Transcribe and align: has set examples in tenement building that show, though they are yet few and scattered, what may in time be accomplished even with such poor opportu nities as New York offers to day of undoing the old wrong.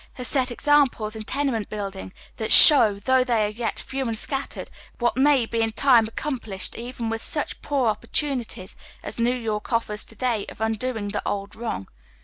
has 0.13 0.27
set 0.27 0.49
examples 0.49 1.15
in 1.15 1.21
tenement 1.21 1.69
building 1.69 2.11
that 2.37 2.51
show, 2.51 2.97
though 2.97 3.23
they 3.23 3.45
are 3.45 3.51
yet 3.51 3.79
few 3.79 4.07
and 4.07 4.17
scattered, 4.17 4.71
what 4.97 5.15
may 5.15 5.43
in 5.43 5.69
time 5.71 6.05
be 6.05 6.09
accomplished 6.09 6.75
even 6.75 7.07
with 7.07 7.21
such 7.21 7.61
poor 7.61 7.93
opportu 7.93 8.33
nities 8.35 8.75
as 9.03 9.19
New 9.19 9.35
York 9.37 9.71
offers 9.71 10.03
to 10.03 10.15
day 10.15 10.47
of 10.49 10.59
undoing 10.59 11.09
the 11.09 11.21
old 11.23 11.55
wrong. 11.55 11.87